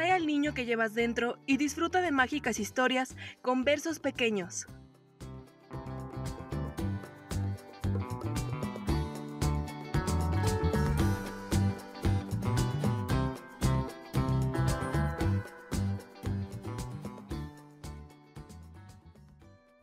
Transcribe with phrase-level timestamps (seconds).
[0.00, 4.66] Atrae al niño que llevas dentro y disfruta de mágicas historias con versos pequeños.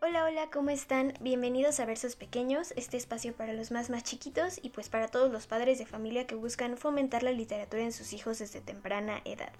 [0.02, 1.14] Hola, hola, ¿cómo están?
[1.22, 5.32] Bienvenidos a Versos Pequeños, este espacio para los más más chiquitos y pues para todos
[5.32, 9.54] los padres de familia que buscan fomentar la literatura en sus hijos desde temprana edad.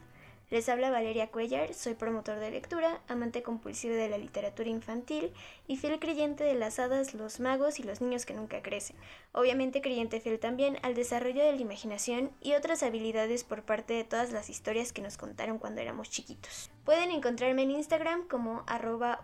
[0.50, 5.34] Les habla Valeria Cuellar, soy promotor de lectura, amante compulsivo de la literatura infantil
[5.68, 8.96] y fiel creyente de las hadas, los magos y los niños que nunca crecen.
[9.34, 14.06] Obviamente creyente fiel también al desarrollo de la imaginación y otras habilidades por parte de
[14.06, 16.72] todas las historias que nos contaron cuando éramos chiquitos.
[16.86, 18.64] Pueden encontrarme en Instagram como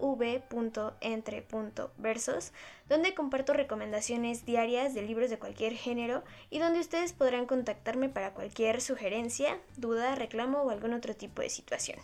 [0.02, 2.52] v.entre.versos,
[2.90, 8.34] donde comparto recomendaciones diarias de libros de cualquier género y donde ustedes podrán contactarme para
[8.34, 12.00] cualquier sugerencia, duda, reclamo o algún otro tipo de situación.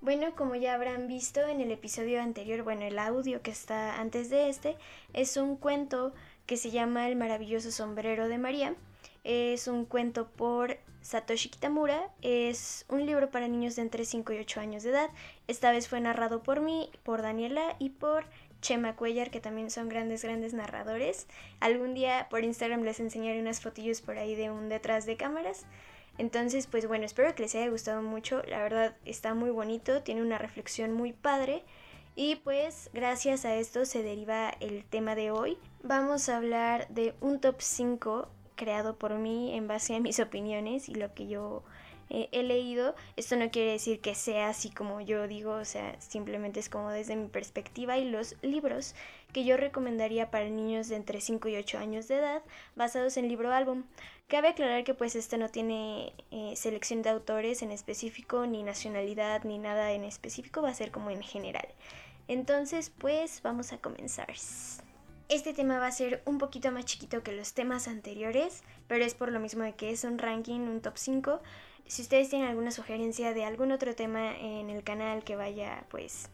[0.00, 4.30] Bueno, como ya habrán visto en el episodio anterior, bueno, el audio que está antes
[4.30, 4.76] de este,
[5.12, 6.14] es un cuento
[6.46, 8.74] que se llama El maravilloso sombrero de María.
[9.24, 12.10] Es un cuento por Satoshi Kitamura.
[12.22, 15.10] Es un libro para niños de entre 5 y 8 años de edad.
[15.48, 18.24] Esta vez fue narrado por mí, por Daniela y por
[18.60, 21.26] Chema Cuellar, que también son grandes, grandes narradores.
[21.60, 25.66] Algún día por Instagram les enseñaré unas fotillos por ahí de un detrás de cámaras.
[26.20, 28.42] Entonces, pues bueno, espero que les haya gustado mucho.
[28.46, 31.64] La verdad está muy bonito, tiene una reflexión muy padre.
[32.14, 35.56] Y pues gracias a esto se deriva el tema de hoy.
[35.82, 40.90] Vamos a hablar de un top 5 creado por mí en base a mis opiniones
[40.90, 41.62] y lo que yo
[42.10, 42.94] he leído.
[43.16, 46.90] Esto no quiere decir que sea así como yo digo, o sea, simplemente es como
[46.90, 48.94] desde mi perspectiva y los libros
[49.32, 52.42] que yo recomendaría para niños de entre 5 y 8 años de edad
[52.74, 53.84] basados en libro álbum.
[54.28, 59.44] Cabe aclarar que pues este no tiene eh, selección de autores en específico, ni nacionalidad,
[59.44, 61.68] ni nada en específico, va a ser como en general.
[62.28, 64.32] Entonces pues vamos a comenzar.
[65.28, 69.14] Este tema va a ser un poquito más chiquito que los temas anteriores, pero es
[69.14, 71.40] por lo mismo de que es un ranking, un top 5.
[71.90, 76.30] Si ustedes tienen alguna sugerencia de algún otro tema en el canal que vaya, pues,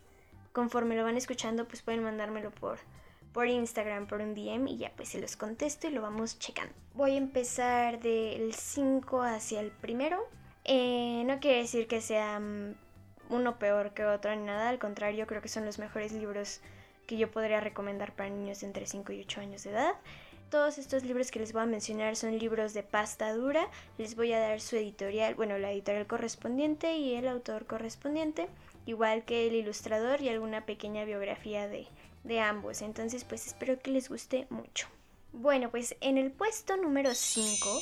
[0.53, 2.79] conforme lo van escuchando, pues pueden mandármelo por,
[3.33, 6.75] por Instagram, por un DM y ya pues se los contesto y lo vamos checando.
[6.93, 10.29] Voy a empezar del 5 hacia el primero.
[10.65, 12.75] Eh, no quiere decir que sea mm,
[13.31, 16.61] uno peor que otro ni nada, al contrario, creo que son los mejores libros
[17.07, 19.95] que yo podría recomendar para niños entre 5 y 8 años de edad.
[20.51, 23.69] Todos estos libros que les voy a mencionar son libros de pasta dura.
[23.99, 28.49] Les voy a dar su editorial, bueno, la editorial correspondiente y el autor correspondiente,
[28.87, 31.89] igual que el ilustrador y alguna pequeña biografía de,
[32.23, 32.83] de ambos.
[32.83, 34.87] Entonces, pues espero que les guste mucho.
[35.33, 37.81] Bueno, pues en el puesto número 5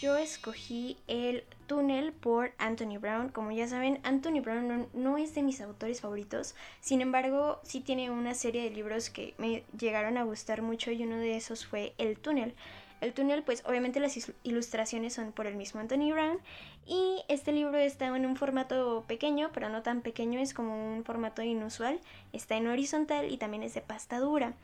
[0.00, 3.28] yo escogí el túnel por Anthony Brown.
[3.28, 6.54] Como ya saben, Anthony Brown no, es de mis autores favoritos.
[6.80, 11.02] Sin embargo, sí tiene una serie de libros que me llegaron a gustar mucho y
[11.02, 12.54] uno de esos fue El túnel.
[13.00, 16.38] El túnel, pues obviamente las ilustraciones son por el mismo Anthony Brown
[16.86, 21.04] y este libro está en un formato pequeño, pero no tan pequeño, es como un
[21.04, 22.00] formato inusual,
[22.32, 24.54] está en horizontal y también es de pasta dura.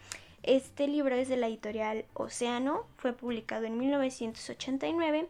[0.43, 5.29] Este libro es de la editorial Océano, fue publicado en 1989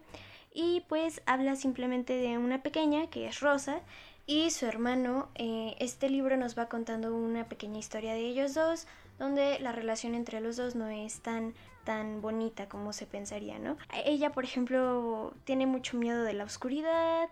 [0.53, 3.81] y pues habla simplemente de una pequeña que es Rosa
[4.25, 5.29] y su hermano.
[5.35, 8.87] Eh, este libro nos va contando una pequeña historia de ellos dos,
[9.19, 11.53] donde la relación entre los dos no es tan
[11.83, 13.75] tan bonita como se pensaría, ¿no?
[14.05, 17.27] Ella, por ejemplo, tiene mucho miedo de la oscuridad,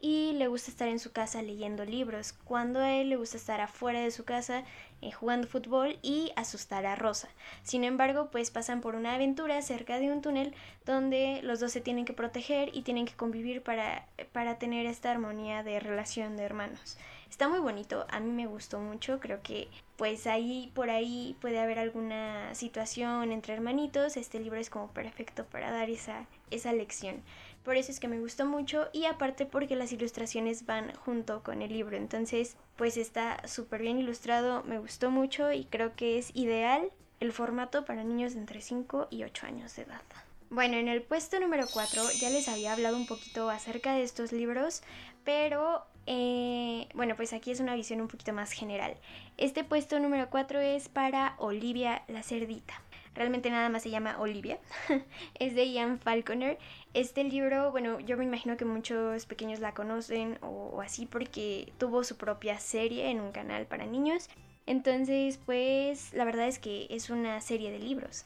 [0.00, 3.60] y le gusta estar en su casa leyendo libros, cuando a él le gusta estar
[3.60, 4.64] afuera de su casa
[5.00, 7.28] eh, jugando fútbol y asustar a Rosa.
[7.62, 10.54] Sin embargo, pues pasan por una aventura cerca de un túnel
[10.86, 15.10] donde los dos se tienen que proteger y tienen que convivir para, para tener esta
[15.10, 16.96] armonía de relación de hermanos.
[17.30, 21.58] Está muy bonito, a mí me gustó mucho, creo que pues ahí por ahí puede
[21.58, 27.22] haber alguna situación entre hermanitos, este libro es como perfecto para dar esa, esa lección.
[27.68, 31.60] Por eso es que me gustó mucho y aparte porque las ilustraciones van junto con
[31.60, 36.34] el libro, entonces pues está súper bien ilustrado, me gustó mucho y creo que es
[36.34, 40.00] ideal el formato para niños de entre 5 y 8 años de edad.
[40.48, 44.32] Bueno, en el puesto número 4 ya les había hablado un poquito acerca de estos
[44.32, 44.82] libros,
[45.22, 48.96] pero eh, bueno, pues aquí es una visión un poquito más general.
[49.36, 52.80] Este puesto número 4 es para Olivia la Cerdita.
[53.18, 54.58] Realmente nada más se llama Olivia.
[55.40, 56.56] es de Ian Falconer.
[56.94, 62.02] Este libro, bueno, yo me imagino que muchos pequeños la conocen o así porque tuvo
[62.02, 64.28] su propia serie en un canal para niños.
[64.66, 68.24] Entonces, pues la verdad es que es una serie de libros.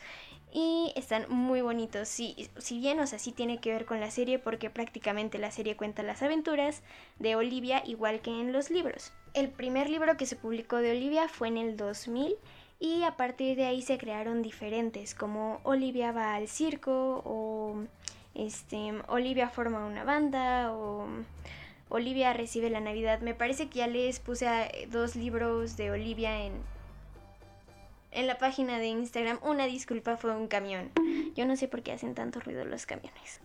[0.54, 2.08] y están muy bonitos.
[2.08, 5.50] Si, si bien, o sea, sí tiene que ver con la serie porque prácticamente la
[5.50, 6.82] serie cuenta las aventuras
[7.18, 9.12] de Olivia igual que en los libros.
[9.32, 12.36] El primer libro que se publicó de Olivia fue en el 2000
[12.80, 17.84] y a partir de ahí se crearon diferentes como Olivia va al circo o
[18.34, 21.06] este Olivia forma una banda o
[21.88, 23.20] Olivia recibe la Navidad.
[23.20, 24.46] Me parece que ya les puse
[24.90, 26.52] dos libros de Olivia en
[28.12, 29.38] en la página de Instagram.
[29.42, 30.90] Una disculpa, fue un camión.
[31.34, 33.40] Yo no sé por qué hacen tanto ruido los camiones.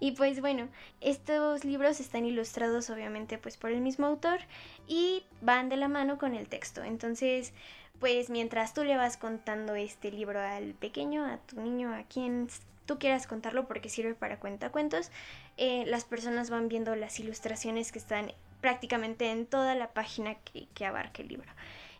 [0.00, 0.68] Y pues bueno,
[1.00, 4.40] estos libros están ilustrados obviamente pues por el mismo autor
[4.86, 6.82] y van de la mano con el texto.
[6.82, 7.52] Entonces,
[8.00, 12.48] pues mientras tú le vas contando este libro al pequeño, a tu niño, a quien
[12.86, 15.10] tú quieras contarlo porque sirve para cuentacuentos,
[15.56, 20.66] eh, las personas van viendo las ilustraciones que están prácticamente en toda la página que,
[20.74, 21.50] que abarca el libro.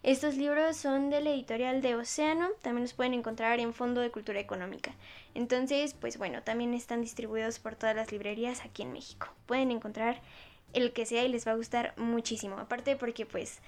[0.03, 4.11] Estos libros son de la editorial de Océano, también los pueden encontrar en Fondo de
[4.11, 4.93] Cultura Económica.
[5.33, 9.29] Entonces, pues bueno, también están distribuidos por todas las librerías aquí en México.
[9.47, 10.21] Pueden encontrar
[10.73, 12.59] el que sea y les va a gustar muchísimo.
[12.59, 13.61] Aparte porque pues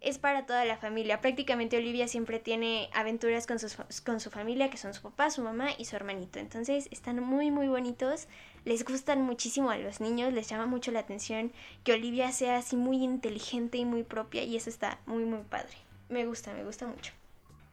[0.00, 1.20] es para toda la familia.
[1.20, 3.58] Prácticamente Olivia siempre tiene aventuras con,
[4.04, 6.40] con su familia, que son su papá, su mamá y su hermanito.
[6.40, 8.26] Entonces están muy muy bonitos
[8.68, 11.52] les gustan muchísimo a los niños, les llama mucho la atención
[11.84, 15.72] que Olivia sea así muy inteligente y muy propia y eso está muy muy padre.
[16.10, 17.14] Me gusta, me gusta mucho.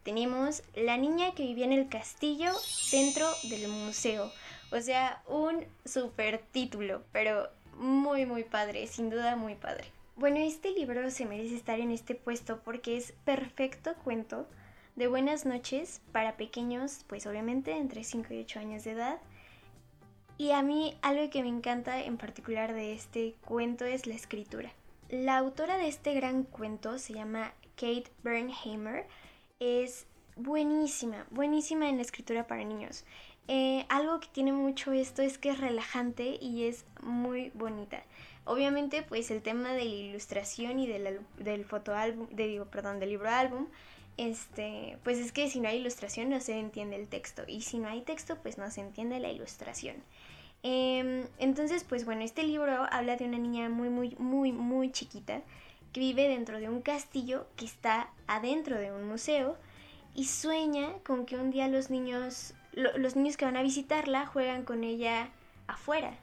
[0.04, 2.54] Tenemos La niña que vivía en el castillo
[2.94, 4.32] dentro del museo.
[4.72, 9.92] O sea, un super título, pero muy muy padre, sin duda muy padre.
[10.16, 14.48] Bueno, este libro se merece estar en este puesto porque es perfecto cuento
[14.96, 19.20] de buenas noches para pequeños, pues obviamente entre 5 y 8 años de edad
[20.38, 24.72] y a mí algo que me encanta en particular de este cuento es la escritura.
[25.10, 29.06] La autora de este gran cuento se llama Kate Bernheimer.
[29.60, 33.06] Es buenísima, buenísima en la escritura para niños.
[33.48, 38.04] Eh, algo que tiene mucho esto es que es relajante y es muy bonita.
[38.44, 43.10] Obviamente, pues el tema de la ilustración y del, del fotoálbum, de, digo, perdón, del
[43.10, 43.68] libro álbum,
[44.18, 47.80] este, pues es que si no hay ilustración no se entiende el texto y si
[47.80, 49.96] no hay texto pues no se entiende la ilustración.
[50.64, 55.42] Em, entonces, pues bueno, este libro habla de una niña muy, muy, muy, muy chiquita
[55.94, 59.58] que vive dentro de un castillo que está adentro de un museo
[60.16, 64.64] y sueña con que un día los niños, los niños que van a visitarla juegan
[64.66, 65.30] con ella
[65.68, 66.18] afuera.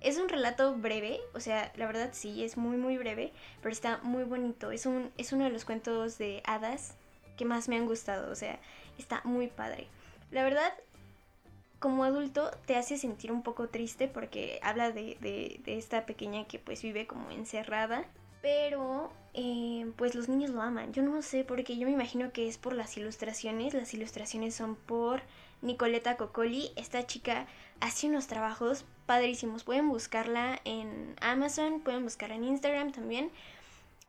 [0.00, 3.32] Es un relato breve, o sea, la verdad sí, es muy, muy breve,
[3.62, 4.72] pero está muy bonito.
[4.72, 6.96] Es, un, es uno de los cuentos de hadas
[7.36, 8.58] que más me han gustado, o sea,
[8.98, 9.88] está muy padre.
[10.30, 10.72] La verdad,
[11.84, 16.82] como adulto te hace sentir un poco triste porque habla de, esta pequeña que pues
[16.82, 18.06] vive como encerrada.
[18.40, 20.92] Pero eh, pues los niños lo aman.
[20.92, 23.74] Yo no sé porque yo me imagino que es por las ilustraciones.
[23.74, 25.20] Las ilustraciones son por
[25.60, 26.70] Nicoleta Coccoli.
[26.76, 27.46] Esta chica
[27.80, 29.62] hace unos trabajos padrísimos.
[29.62, 33.30] Pueden buscarla en Amazon, pueden buscarla en Instagram también.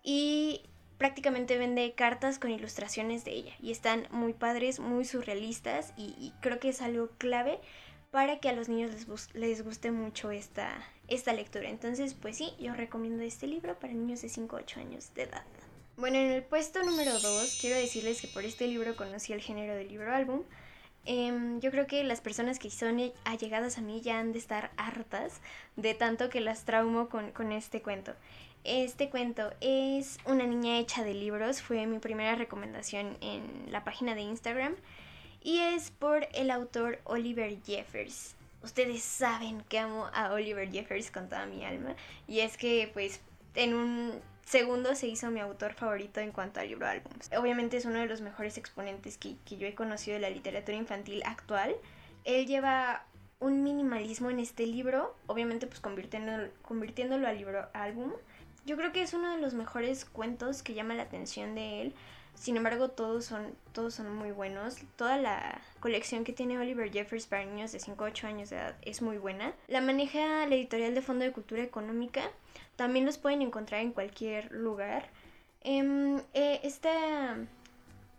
[0.01, 0.61] Y
[0.97, 6.59] prácticamente vende cartas con ilustraciones de ella y están muy padres, muy surrealistas y, creo
[6.59, 7.59] que es algo clave
[8.11, 10.71] para que a los niños les, les guste mucho esta,
[11.07, 11.69] esta lectura.
[11.69, 15.23] Entonces, pues sí, yo recomiendo este libro para niños de 5 a 8 años de
[15.23, 15.43] edad.
[15.97, 19.75] Bueno, en el puesto número 2 quiero decirles que por este libro conocí el género
[19.75, 20.43] del libro álbum.
[21.05, 24.71] Em, yo creo que las personas que son allegadas a mí ya han de estar
[24.75, 25.39] hartas
[25.75, 28.13] de tanto que las traumo con, con este cuento.
[28.63, 34.15] Este cuento es Una niña hecha de libros, fue mi primera recomendación en la página
[34.15, 34.75] de Instagram
[35.43, 38.35] y es por el autor Oliver Jeffers.
[38.63, 41.95] Ustedes saben que amo a Oliver Jeffers con toda mi alma
[42.27, 43.21] y es que pues
[43.53, 47.29] en un segundo se hizo mi autor favorito en cuanto al libro álbums.
[47.37, 50.77] Obviamente es uno de los mejores exponentes que, que yo he conocido de la literatura
[50.77, 51.75] infantil actual.
[52.23, 53.03] Él lleva
[53.39, 58.11] un minimalismo en este libro, obviamente pues convirtiéndolo, convirtiéndolo al libro álbum
[58.65, 61.93] yo creo que es uno de los mejores cuentos que llama la atención de él.
[62.35, 64.77] Sin embargo, todos son, todos son muy buenos.
[64.97, 68.57] Toda la colección que tiene Oliver Jeffers para niños de 5 a 8 años de
[68.57, 69.53] edad es muy buena.
[69.67, 72.29] La maneja la editorial de Fondo de Cultura Económica.
[72.75, 75.09] También los pueden encontrar en cualquier lugar.
[75.61, 77.37] Em, eh, esta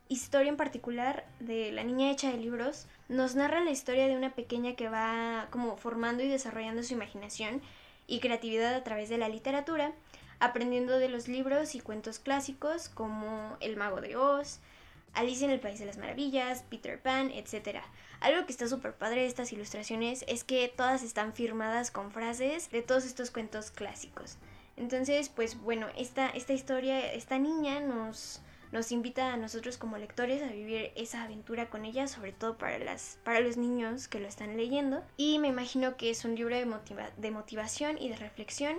[0.09, 4.35] historia en particular de la niña hecha de libros nos narra la historia de una
[4.35, 7.61] pequeña que va como formando y desarrollando su imaginación
[8.07, 9.93] y creatividad a través de la literatura
[10.39, 14.61] aprendiendo de los libros y cuentos clásicos como El Mago de Oz,
[15.15, 17.79] Alicia en el País de las Maravillas, Peter Pan, etc.
[18.21, 22.71] Algo que está súper padre de estas ilustraciones es que todas están firmadas con frases
[22.71, 24.37] de todos estos cuentos clásicos.
[24.77, 30.43] Entonces, pues bueno, esta, esta historia, esta niña nos, nos invita a nosotros como lectores
[30.43, 34.29] a vivir esa aventura con ella, sobre todo para, las, para los niños que lo
[34.29, 35.03] están leyendo.
[35.17, 38.77] Y me imagino que es un libro de motivación y de reflexión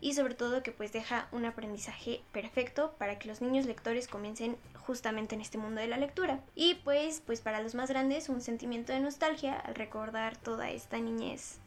[0.00, 4.56] y sobre todo que pues deja un aprendizaje perfecto para que los niños lectores comiencen
[4.74, 6.40] justamente en este mundo de la lectura.
[6.54, 10.98] Y pues, pues para los más grandes un sentimiento de nostalgia al recordar toda esta
[10.98, 11.58] niñez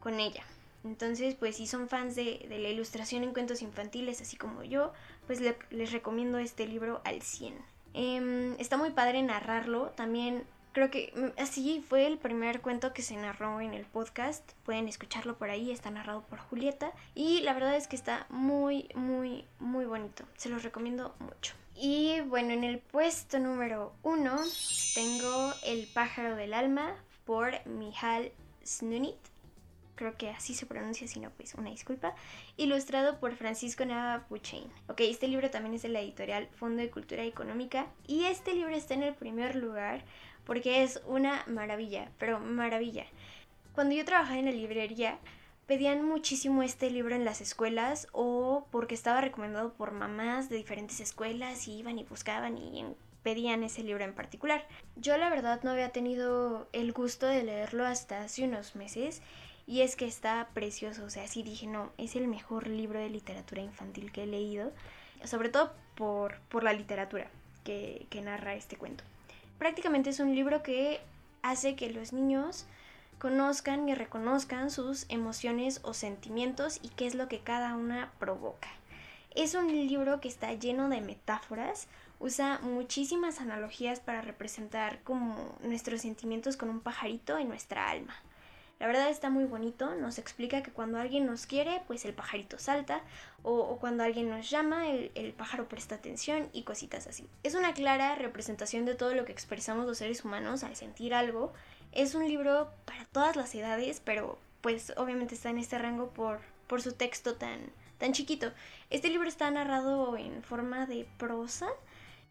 [0.00, 0.44] con ella.
[0.84, 4.92] Entonces, pues si son fans de, la ilustración en cuentos infantiles, así como yo,
[5.26, 7.54] pues les recomiendo este libro al 100.
[7.92, 13.02] Em, está muy padre narrarlo, también creo que mm, así fue el primer cuento que
[13.02, 14.52] se narró en el podcast.
[14.64, 16.92] Pueden escucharlo por ahí, está narrado por Julieta.
[17.14, 20.24] Y la verdad es que está muy, muy, muy bonito.
[20.36, 21.54] Se los recomiendo mucho.
[21.74, 24.38] Y bueno, en el puesto número uno
[24.94, 28.32] tengo El pájaro del alma por Mijal
[28.66, 29.16] Snunit.
[29.94, 32.14] Creo que así se pronuncia, si no, pues una disculpa.
[32.56, 34.64] Ilustrado por Francisco Nava Puchain.
[34.88, 37.86] Ok, este libro también es de la editorial Fondo de Cultura Económica.
[38.06, 40.02] Y este libro está en el primer lugar
[40.50, 43.06] porque es una maravilla, pero maravilla.
[43.72, 45.20] Cuando yo trabajaba en la librería,
[45.68, 50.98] pedían muchísimo este libro en las escuelas o porque estaba recomendado por mamás de diferentes
[50.98, 52.84] escuelas y iban y buscaban y
[53.22, 54.66] pedían ese libro en particular.
[54.96, 59.22] Yo la verdad no había tenido el gusto de leerlo hasta hace unos meses
[59.68, 63.08] y es que está precioso, o sea, sí dije, no, es el mejor libro de
[63.08, 64.72] literatura infantil que he leído,
[65.22, 67.30] sobre todo por, por la literatura
[67.62, 69.04] que, que narra este cuento
[69.60, 71.02] prácticamente es un libro que
[71.42, 72.64] hace que los niños
[73.18, 78.68] conozcan y reconozcan sus emociones o sentimientos y qué es lo que cada una provoca.
[79.34, 81.88] Es un libro que está lleno de metáforas,
[82.18, 88.16] usa muchísimas analogías para representar como nuestros sentimientos con un pajarito en nuestra alma.
[88.80, 92.58] La verdad está muy bonito, nos explica que cuando alguien nos quiere, pues el pajarito
[92.58, 93.02] salta,
[93.42, 97.28] o, cuando alguien nos llama, el, el, pájaro presta atención y cositas así.
[97.42, 101.52] Es una clara representación de todo lo que expresamos los seres humanos al sentir algo.
[101.92, 106.40] Es un libro para todas las edades, pero pues obviamente está en este rango por,
[106.66, 107.60] por su texto tan,
[107.98, 108.50] tan chiquito.
[108.88, 111.68] Este libro está narrado en forma de prosa,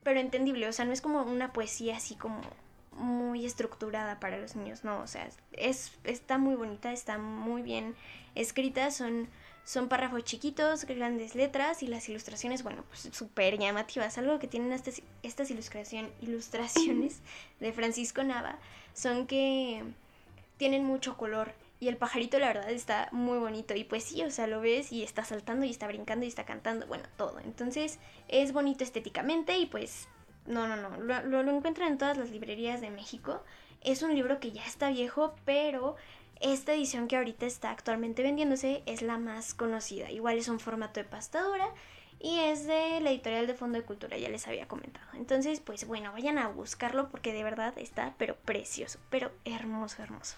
[0.01, 2.41] pero entendible, o sea, no es como una poesía así como
[2.99, 7.95] muy estructurada para los niños, no, o sea, es, está muy bonita, está muy bien
[8.35, 9.27] escrita, son,
[9.63, 14.17] son párrafos chiquitos, grandes letras y las ilustraciones, bueno, pues súper llamativas.
[14.17, 17.21] Algo que tienen estas, estas ilustración, ilustraciones
[17.59, 18.59] de Francisco Nava
[18.93, 19.83] son que
[20.57, 24.31] tienen mucho color y el pajarito la verdad está muy bonito y pues sí, o
[24.31, 27.39] sea, lo ves y está saltando y está brincando y está cantando, bueno, todo.
[27.39, 30.09] Entonces es bonito estéticamente y pues
[30.49, 30.97] no, no, no.
[30.97, 33.41] Lo, lo, encuentran en todas las librerías de México.
[33.81, 35.95] Es un libro que ya está viejo, pero
[36.41, 40.11] esta edición que ahorita está actualmente vendiéndose es la más conocida.
[40.11, 41.69] Igual es un formato de pastadura
[42.19, 45.07] y es de la editorial de Fondo de Cultura, ya les había comentado.
[45.13, 50.35] Entonces, pues bueno, vayan a buscarlo porque de verdad está, pero precioso, pero hermoso, hermoso.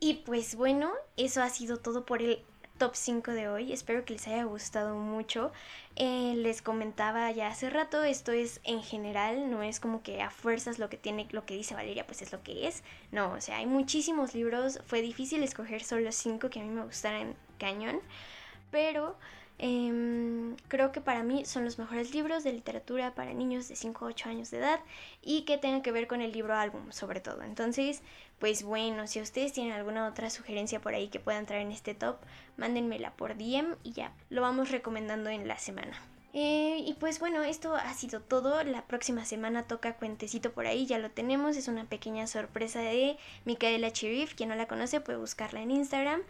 [0.00, 2.44] Y pues bueno, eso ha sido todo por el
[2.78, 3.72] top 5 de hoy.
[3.72, 5.52] Espero que les haya gustado mucho.
[5.96, 10.30] Eh, les comentaba ya hace rato, esto es en general, no es como que a
[10.30, 12.82] fuerzas lo que tiene, lo que dice Valeria, pues es lo que es.
[13.12, 14.80] No, o sea, hay muchísimos libros.
[14.86, 18.00] Fue difícil escoger solo 5 que a mí me gustaran cañón.
[18.70, 19.16] Pero
[19.58, 24.04] Em, creo que para mí son los mejores libros de literatura para niños de 5
[24.04, 24.80] o 8 años de edad
[25.22, 27.42] y que tengan que ver con el libro álbum sobre todo.
[27.42, 28.02] Entonces,
[28.40, 31.94] pues bueno, si ustedes tienen alguna otra sugerencia por ahí que puedan entrar en este
[31.94, 32.16] top,
[32.56, 35.96] mándenmela por DM y ya lo vamos recomendando en la semana.
[36.36, 38.64] Eh, y pues bueno, esto ha sido todo.
[38.64, 41.56] La próxima semana toca Cuentecito por ahí, ya lo tenemos.
[41.56, 44.34] Es una pequeña sorpresa de Micaela Chirif.
[44.34, 46.22] Quien no la conoce puede buscarla en Instagram.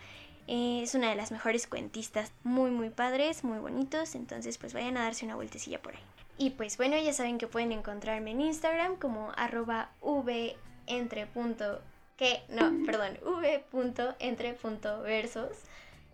[0.47, 4.97] Eh, es una de las mejores cuentistas, muy muy padres, muy bonitos, entonces pues vayan
[4.97, 6.03] a darse una vueltecilla por ahí.
[6.37, 11.81] Y pues bueno, ya saben que pueden encontrarme en Instagram como arroba v entre punto
[12.17, 15.53] que no, perdón, v punto entre punto versos.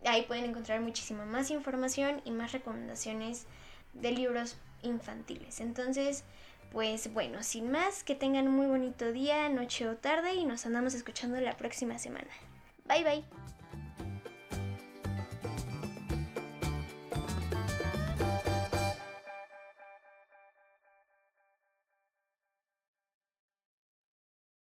[0.04, 3.46] Ahí pueden encontrar muchísima más información y más recomendaciones
[3.92, 5.60] de libros infantiles.
[5.60, 6.24] Entonces,
[6.72, 10.64] pues bueno, sin más, que tengan un muy bonito día, noche o tarde y nos
[10.64, 12.30] andamos escuchando la próxima semana.
[12.86, 13.59] Bye bye.